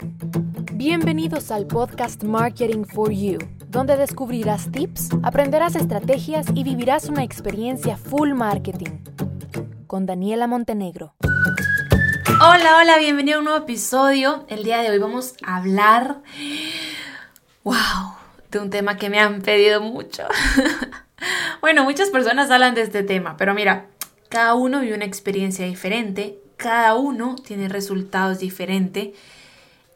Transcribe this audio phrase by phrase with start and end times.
[0.00, 7.96] Bienvenidos al podcast Marketing for You, donde descubrirás tips, aprenderás estrategias y vivirás una experiencia
[7.96, 9.00] full marketing.
[9.88, 11.14] Con Daniela Montenegro.
[12.40, 14.46] Hola, hola, bienvenido a un nuevo episodio.
[14.48, 16.22] El día de hoy vamos a hablar,
[17.64, 17.74] wow,
[18.52, 20.22] de un tema que me han pedido mucho.
[21.60, 23.86] bueno, muchas personas hablan de este tema, pero mira,
[24.28, 29.16] cada uno vive una experiencia diferente, cada uno tiene resultados diferentes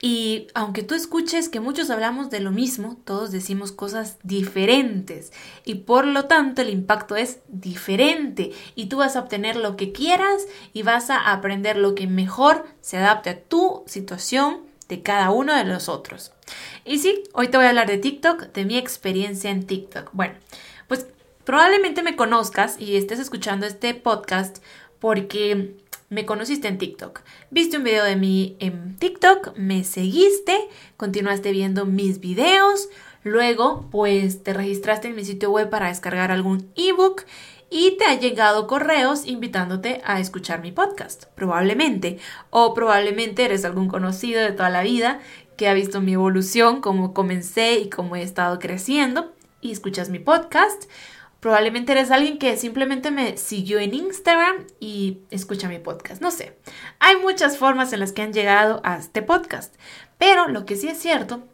[0.00, 5.32] y aunque tú escuches que muchos hablamos de lo mismo, todos decimos cosas diferentes
[5.64, 9.90] y por lo tanto el impacto es diferente y tú vas a obtener lo que
[9.90, 15.30] quieras y vas a aprender lo que mejor se adapte a tu situación de cada
[15.30, 16.32] uno de los otros.
[16.84, 20.10] Y sí, hoy te voy a hablar de TikTok, de mi experiencia en TikTok.
[20.12, 20.34] Bueno,
[20.86, 21.06] pues
[21.44, 24.58] probablemente me conozcas y estés escuchando este podcast
[25.00, 25.76] porque
[26.10, 27.20] me conociste en TikTok.
[27.50, 30.56] Viste un video de mí en TikTok, me seguiste,
[30.96, 32.88] continuaste viendo mis videos,
[33.24, 37.24] luego pues te registraste en mi sitio web para descargar algún ebook
[37.70, 42.18] y te ha llegado correos invitándote a escuchar mi podcast, probablemente.
[42.50, 45.20] O probablemente eres algún conocido de toda la vida
[45.58, 50.18] que ha visto mi evolución, cómo comencé y cómo he estado creciendo y escuchas mi
[50.18, 50.84] podcast.
[51.40, 56.20] Probablemente eres alguien que simplemente me siguió en Instagram y escucha mi podcast.
[56.20, 56.58] No sé.
[56.98, 59.74] Hay muchas formas en las que han llegado a este podcast.
[60.18, 61.44] Pero lo que sí es cierto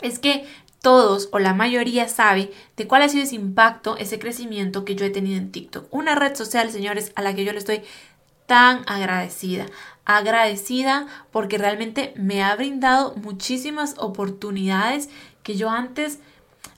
[0.00, 0.46] es que
[0.80, 5.04] todos o la mayoría sabe de cuál ha sido ese impacto, ese crecimiento que yo
[5.04, 5.92] he tenido en TikTok.
[5.92, 7.82] Una red social, señores, a la que yo le estoy
[8.46, 9.66] tan agradecida.
[10.04, 15.08] Agradecida porque realmente me ha brindado muchísimas oportunidades
[15.42, 16.20] que yo antes,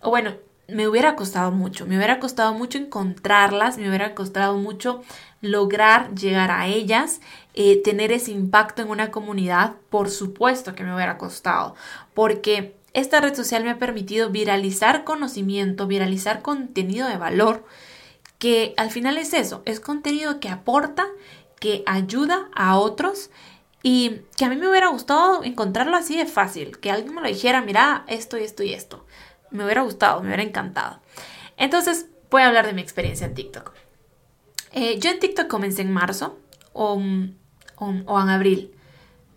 [0.01, 0.35] o bueno,
[0.69, 5.03] me hubiera costado mucho, me hubiera costado mucho encontrarlas, me hubiera costado mucho
[5.41, 7.21] lograr llegar a ellas,
[7.55, 11.75] eh, tener ese impacto en una comunidad, por supuesto que me hubiera costado,
[12.15, 17.65] porque esta red social me ha permitido viralizar conocimiento, viralizar contenido de valor,
[18.39, 21.07] que al final es eso, es contenido que aporta,
[21.59, 23.31] que ayuda a otros
[23.83, 27.29] y que a mí me hubiera gustado encontrarlo así de fácil, que alguien me lo
[27.29, 29.05] dijera, mira, esto y esto y esto
[29.53, 31.01] me hubiera gustado, me hubiera encantado.
[31.57, 33.73] Entonces, voy a hablar de mi experiencia en TikTok.
[34.73, 36.39] Eh, yo en TikTok comencé en marzo
[36.73, 37.01] o,
[37.77, 38.73] o, en abril.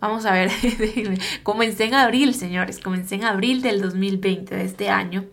[0.00, 0.50] Vamos a ver,
[1.42, 5.24] comencé en abril, señores, comencé en abril del 2020, de este año.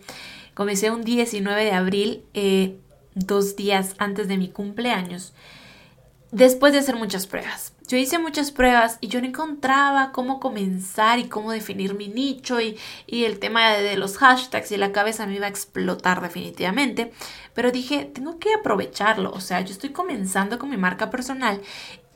[0.54, 2.78] Comencé un 19 de abril, eh,
[3.16, 5.34] dos días antes de mi cumpleaños,
[6.34, 7.74] después de hacer muchas pruebas.
[7.88, 12.60] Yo hice muchas pruebas y yo no encontraba cómo comenzar y cómo definir mi nicho
[12.60, 17.14] y, el tema de, los hashtags y la cabeza me iba a explotar definitivamente.
[17.54, 19.32] Pero dije, tengo que aprovecharlo.
[19.32, 21.62] O sea, yo estoy comenzando con mi marca personal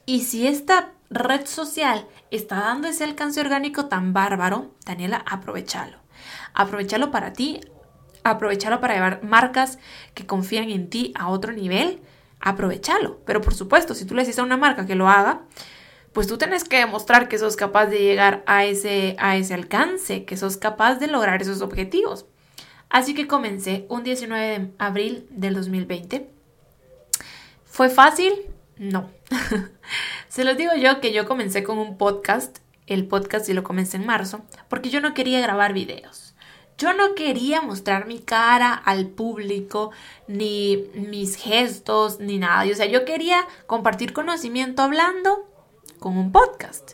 [0.07, 5.97] y si esta red social está dando ese alcance orgánico tan bárbaro, Daniela, aprovechalo.
[6.55, 7.61] Aprovechalo para ti,
[8.23, 9.77] aprovechalo para llevar marcas
[10.15, 12.01] que confían en ti a otro nivel
[12.39, 13.19] aprovechalo.
[13.25, 15.41] Pero por supuesto, si tú le dices a una marca que lo haga,
[16.13, 20.25] pues tú tienes que demostrar que sos capaz de llegar a ese, a ese alcance,
[20.25, 22.25] que sos capaz de lograr esos objetivos.
[22.89, 26.29] Así que comencé un 19 de abril del 2020.
[27.65, 28.33] ¿Fue fácil?
[28.77, 29.11] No.
[30.29, 33.97] Se los digo yo que yo comencé con un podcast, el podcast y lo comencé
[33.97, 36.35] en marzo, porque yo no quería grabar videos.
[36.77, 39.89] Yo no quería mostrar mi cara al público,
[40.27, 42.69] ni mis gestos, ni nada.
[42.71, 45.49] O sea, yo quería compartir conocimiento hablando
[45.99, 46.91] con un podcast.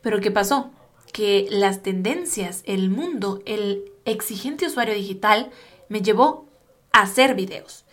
[0.00, 0.70] Pero ¿qué pasó?
[1.12, 5.50] Que las tendencias, el mundo, el exigente usuario digital
[5.88, 6.46] me llevó
[6.92, 7.84] a hacer videos.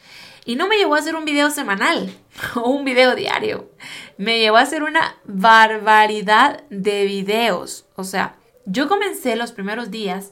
[0.46, 2.16] Y no me llevó a hacer un video semanal
[2.56, 3.72] o un video diario.
[4.18, 7.88] Me llevó a hacer una barbaridad de videos.
[7.96, 10.32] O sea, yo comencé los primeros días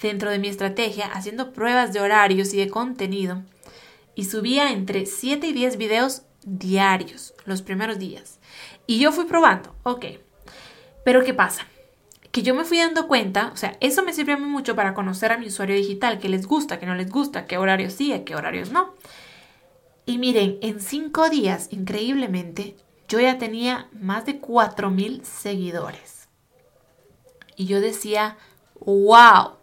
[0.00, 3.42] dentro de mi estrategia haciendo pruebas de horarios y de contenido
[4.14, 8.38] y subía entre 7 y 10 videos diarios los primeros días.
[8.86, 10.06] Y yo fui probando, ok.
[11.04, 11.66] Pero ¿qué pasa?
[12.32, 15.38] Que yo me fui dando cuenta, o sea, eso me sirvió mucho para conocer a
[15.38, 18.70] mi usuario digital, qué les gusta, qué no les gusta, qué horarios sí, qué horarios
[18.70, 18.94] no.
[20.04, 22.76] Y miren, en 5 días, increíblemente,
[23.08, 26.28] yo ya tenía más de 4.000 seguidores.
[27.56, 28.36] Y yo decía,
[28.80, 29.56] wow,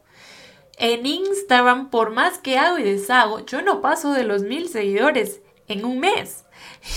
[0.77, 5.41] en Instagram, por más que hago y deshago, yo no paso de los mil seguidores
[5.67, 6.45] en un mes.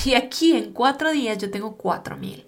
[0.05, 2.46] Y aquí en cuatro días yo tengo cuatro mil.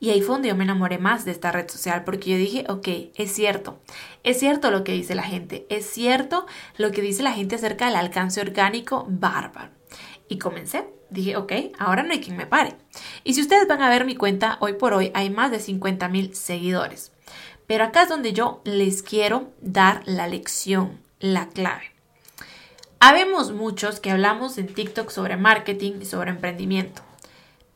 [0.00, 2.64] Y ahí fue donde yo me enamoré más de esta red social porque yo dije,
[2.68, 3.78] ok, es cierto,
[4.22, 6.46] es cierto lo que dice la gente, es cierto
[6.78, 9.70] lo que dice la gente acerca del alcance orgánico bárbaro.
[10.26, 12.76] Y comencé, dije, ok, ahora no hay quien me pare.
[13.24, 16.08] Y si ustedes van a ver mi cuenta, hoy por hoy hay más de 50
[16.08, 17.12] mil seguidores.
[17.70, 21.92] Pero acá es donde yo les quiero dar la lección, la clave.
[22.98, 27.02] Habemos muchos que hablamos en TikTok sobre marketing y sobre emprendimiento,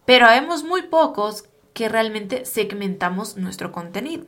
[0.04, 1.44] pero habemos muy pocos
[1.74, 4.26] que realmente segmentamos nuestro contenido.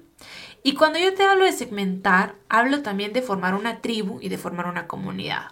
[0.63, 4.39] Y cuando yo te hablo de segmentar, hablo también de formar una tribu y de
[4.39, 5.47] formar una comunidad.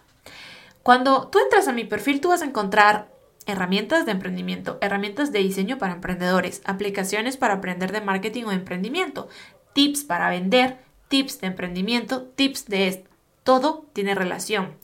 [0.85, 3.09] Cuando tú entras a mi perfil, tú vas a encontrar
[3.47, 9.29] herramientas de emprendimiento, herramientas de diseño para emprendedores, aplicaciones para aprender de marketing o emprendimiento,
[9.75, 10.79] tips para vender,
[11.09, 13.11] tips de emprendimiento, tips de esto.
[13.43, 14.75] Todo tiene relación.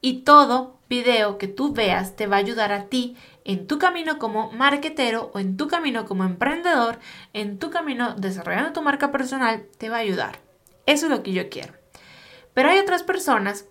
[0.00, 4.18] Y todo video que tú veas te va a ayudar a ti en tu camino
[4.18, 6.98] como marketero o en tu camino como emprendedor,
[7.32, 10.38] en tu camino desarrollando tu marca personal, te va a ayudar.
[10.86, 11.74] Eso es lo que yo quiero.
[12.52, 13.66] Pero hay otras personas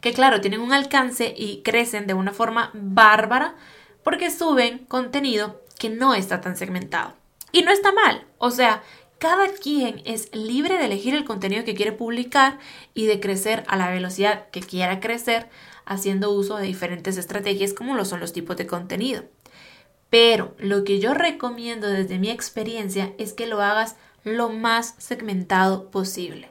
[0.00, 3.54] que claro, tienen un alcance y crecen de una forma bárbara
[4.02, 7.14] porque suben contenido que no está tan segmentado.
[7.52, 8.82] Y no está mal, o sea,
[9.24, 12.58] cada quien es libre de elegir el contenido que quiere publicar
[12.92, 15.48] y de crecer a la velocidad que quiera crecer
[15.86, 19.24] haciendo uso de diferentes estrategias como lo son los tipos de contenido.
[20.10, 25.90] Pero lo que yo recomiendo desde mi experiencia es que lo hagas lo más segmentado
[25.90, 26.50] posible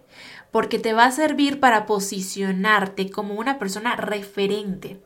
[0.49, 4.99] porque te va a servir para posicionarte como una persona referente.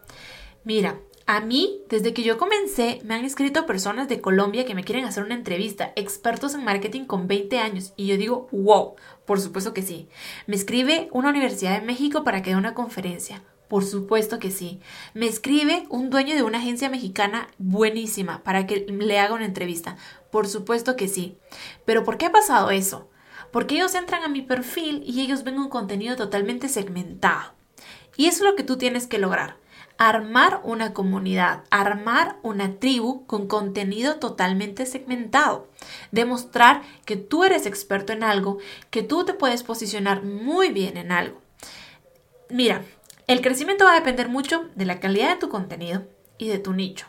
[0.63, 4.83] Mira, a mí, desde que yo comencé, me han escrito personas de Colombia que me
[4.83, 8.95] quieren hacer una entrevista, expertos en marketing con 20 años, y yo digo, wow,
[9.25, 10.07] por supuesto que sí.
[10.47, 13.44] Me escribe una universidad de México para que dé una conferencia.
[13.68, 14.79] Por supuesto que sí.
[15.13, 19.97] Me escribe un dueño de una agencia mexicana buenísima para que le haga una entrevista.
[20.31, 21.38] Por supuesto que sí.
[21.83, 23.09] Pero ¿por qué ha pasado eso?
[23.51, 27.53] porque ellos entran a mi perfil y ellos ven un contenido totalmente segmentado.
[28.15, 29.57] Y eso es lo que tú tienes que lograr.
[29.97, 35.67] Armar una comunidad, armar una tribu con contenido totalmente segmentado.
[36.11, 38.59] Demostrar que tú eres experto en algo,
[38.89, 41.41] que tú te puedes posicionar muy bien en algo.
[42.49, 42.83] Mira,
[43.25, 46.03] el crecimiento va a depender mucho de la calidad de tu contenido
[46.38, 47.07] y de tu nicho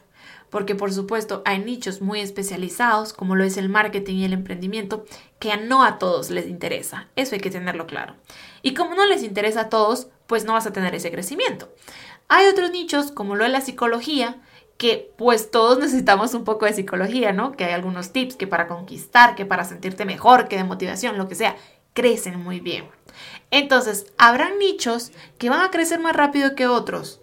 [0.50, 5.04] porque por supuesto hay nichos muy especializados como lo es el marketing y el emprendimiento
[5.38, 7.08] que no a todos les interesa.
[7.16, 8.14] Eso hay que tenerlo claro.
[8.62, 11.72] Y como no les interesa a todos, pues no vas a tener ese crecimiento.
[12.28, 14.36] Hay otros nichos como lo es la psicología
[14.76, 17.52] que pues todos necesitamos un poco de psicología, ¿no?
[17.52, 21.28] Que hay algunos tips que para conquistar, que para sentirte mejor, que de motivación, lo
[21.28, 21.56] que sea,
[21.94, 22.88] crecen muy bien.
[23.50, 27.20] Entonces, habrán nichos que van a crecer más rápido que otros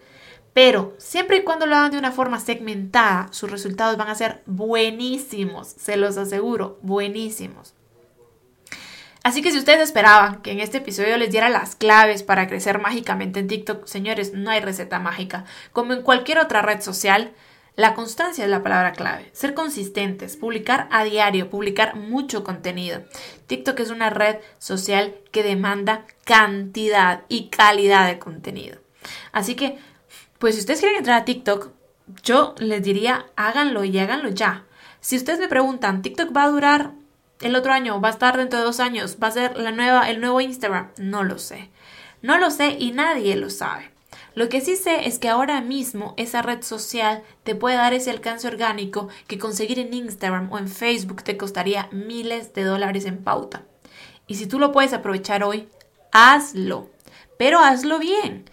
[0.56, 4.42] pero siempre y cuando lo hagan de una forma segmentada, sus resultados van a ser
[4.46, 7.74] buenísimos, se los aseguro, buenísimos.
[9.26, 12.78] Así que si ustedes esperaban que en este episodio les diera las claves para crecer
[12.78, 15.46] mágicamente en TikTok, señores, no hay receta mágica.
[15.72, 17.34] Como en cualquier otra red social,
[17.76, 19.32] la constancia es la palabra clave.
[19.34, 23.02] Ser consistentes, publicar a diario, publicar mucho contenido.
[23.48, 28.78] TikTok es una red social que demanda cantidad y calidad de contenido.
[29.32, 29.80] Así que
[30.38, 31.72] pues si ustedes quieren entrar a TikTok,
[32.22, 34.66] yo les diría háganlo y háganlo ya.
[35.02, 36.92] Si ustedes me preguntan, ¿TikTok va a durar
[37.42, 38.00] el otro año?
[38.02, 39.18] ¿Va a estar dentro de dos años?
[39.22, 40.92] ¿Va a ser la nueva, el nuevo Instagram?
[40.98, 41.70] No lo sé.
[42.22, 43.92] No lo sé y nadie lo sabe.
[44.36, 48.12] Lo que sí sé es que ahora mismo esa red social te puede dar ese
[48.12, 53.24] alcance orgánico que conseguir en Instagram o en Facebook te costaría miles de dólares en
[53.24, 53.64] pauta.
[54.28, 55.70] Y si tú lo puedes aprovechar hoy,
[56.12, 56.90] hazlo.
[57.38, 58.50] Pero hazlo bien.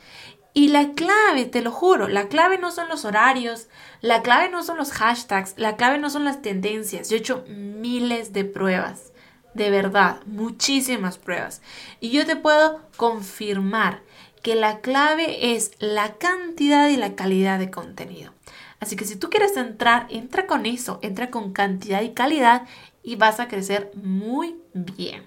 [0.54, 3.68] Y la clave, te lo juro, la clave no son los horarios,
[4.02, 7.08] la clave no son los hashtags, la clave no son las tendencias.
[7.08, 9.12] Yo he hecho miles de pruebas,
[9.54, 11.62] de verdad, muchísimas pruebas.
[12.00, 14.02] Y yo te puedo confirmar
[14.42, 18.32] que la clave es la cantidad y la calidad de contenido.
[18.80, 22.66] Así que si tú quieres entrar, entra con eso, entra con cantidad y calidad
[23.02, 25.22] y vas a crecer muy bien.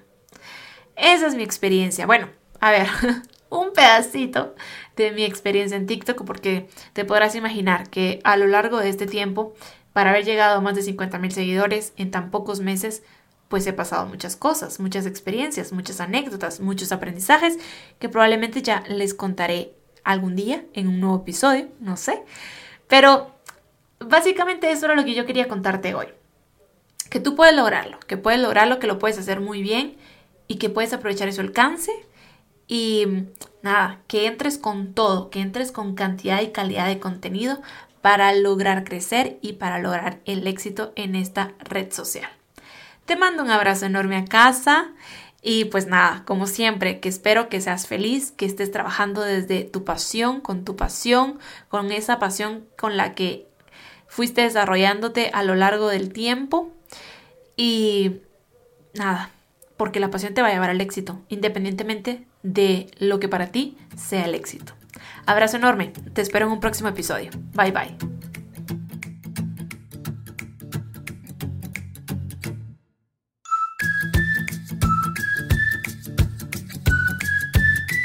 [0.97, 2.05] Esa es mi experiencia.
[2.05, 2.29] Bueno,
[2.59, 2.87] a ver,
[3.55, 4.55] un pedacito
[4.95, 9.07] de mi experiencia en TikTok porque te podrás imaginar que a lo largo de este
[9.07, 9.53] tiempo,
[9.93, 13.03] para haber llegado a más de 50 mil seguidores en tan pocos meses,
[13.47, 17.57] pues he pasado muchas cosas, muchas experiencias, muchas anécdotas, muchos aprendizajes
[17.99, 22.23] que probablemente ya les contaré algún día en un nuevo episodio, no sé.
[22.87, 23.31] Pero
[23.99, 26.07] básicamente eso era lo que yo quería contarte hoy.
[27.09, 29.95] Que tú puedes lograrlo, que puedes lograrlo, que lo puedes hacer muy bien
[30.47, 31.91] y que puedes aprovechar ese alcance
[32.67, 33.07] y
[33.61, 37.61] nada, que entres con todo, que entres con cantidad y calidad de contenido
[38.01, 42.29] para lograr crecer y para lograr el éxito en esta red social.
[43.05, 44.91] Te mando un abrazo enorme a casa
[45.41, 49.83] y pues nada, como siempre, que espero que seas feliz, que estés trabajando desde tu
[49.83, 53.47] pasión, con tu pasión, con esa pasión con la que
[54.07, 56.71] fuiste desarrollándote a lo largo del tiempo.
[57.55, 58.21] Y
[58.95, 59.29] nada,
[59.77, 63.77] porque la pasión te va a llevar al éxito, independientemente de lo que para ti
[63.97, 64.73] sea el éxito.
[65.25, 67.31] Abrazo enorme, te espero en un próximo episodio.
[67.53, 68.24] Bye bye.